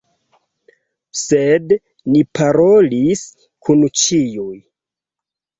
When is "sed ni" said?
1.23-2.23